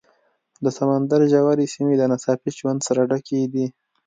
[0.63, 3.65] د سمندر ژورې سیمې د ناڅاپي ژوند سره ډکې دي.